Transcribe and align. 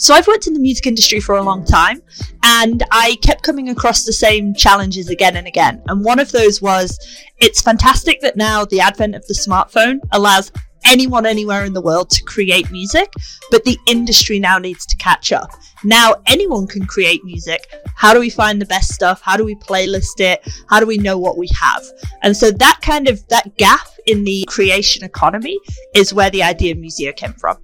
So 0.00 0.14
I've 0.14 0.26
worked 0.26 0.46
in 0.46 0.54
the 0.54 0.60
music 0.60 0.86
industry 0.86 1.20
for 1.20 1.36
a 1.36 1.42
long 1.42 1.62
time 1.62 2.00
and 2.42 2.82
I 2.90 3.18
kept 3.22 3.42
coming 3.42 3.68
across 3.68 4.04
the 4.04 4.14
same 4.14 4.54
challenges 4.54 5.10
again 5.10 5.36
and 5.36 5.46
again. 5.46 5.82
And 5.88 6.02
one 6.02 6.18
of 6.18 6.32
those 6.32 6.62
was 6.62 6.98
it's 7.36 7.60
fantastic 7.60 8.22
that 8.22 8.34
now 8.34 8.64
the 8.64 8.80
advent 8.80 9.14
of 9.14 9.26
the 9.26 9.34
smartphone 9.34 9.98
allows 10.12 10.52
anyone 10.86 11.26
anywhere 11.26 11.66
in 11.66 11.74
the 11.74 11.82
world 11.82 12.08
to 12.08 12.24
create 12.24 12.70
music, 12.70 13.12
but 13.50 13.62
the 13.64 13.76
industry 13.86 14.38
now 14.38 14.56
needs 14.56 14.86
to 14.86 14.96
catch 14.96 15.32
up. 15.32 15.50
Now 15.84 16.14
anyone 16.26 16.66
can 16.66 16.86
create 16.86 17.22
music. 17.22 17.70
How 17.94 18.14
do 18.14 18.20
we 18.20 18.30
find 18.30 18.58
the 18.58 18.66
best 18.66 18.94
stuff? 18.94 19.20
How 19.20 19.36
do 19.36 19.44
we 19.44 19.54
playlist 19.56 20.18
it? 20.18 20.40
How 20.70 20.80
do 20.80 20.86
we 20.86 20.96
know 20.96 21.18
what 21.18 21.36
we 21.36 21.50
have? 21.60 21.84
And 22.22 22.34
so 22.34 22.50
that 22.50 22.78
kind 22.80 23.06
of 23.06 23.20
that 23.28 23.54
gap 23.58 23.86
in 24.06 24.24
the 24.24 24.46
creation 24.48 25.04
economy 25.04 25.58
is 25.94 26.14
where 26.14 26.30
the 26.30 26.42
idea 26.42 26.72
of 26.72 26.78
Musiio 26.78 27.14
came 27.14 27.34
from. 27.34 27.58